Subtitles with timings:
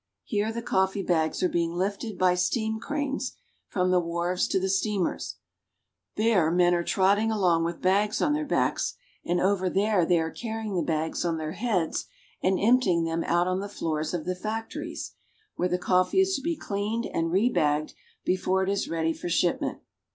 [0.23, 4.67] Here the coffee bags are being lifted by steam cranes from the wharves to the
[4.67, 5.35] steamers;
[6.15, 10.31] there men are trotting along with bags on their backs, and over there they are
[10.31, 12.07] carrying the bags on their heads
[12.41, 15.13] and empty ing them out on the floors of the factories,
[15.55, 16.11] where the SOUTHERN BRAZIL.
[16.13, 17.93] 253 coffee is to be cleaned and rebagged
[18.25, 19.81] before it is ready for shipment.